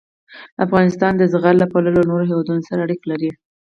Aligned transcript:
افغانستان 0.65 1.13
د 1.17 1.23
زغال 1.33 1.55
له 1.59 1.67
پلوه 1.71 1.91
له 1.97 2.01
نورو 2.09 2.29
هېوادونو 2.31 2.61
سره 2.67 2.79
اړیکې 2.85 3.05
لري. 3.11 3.29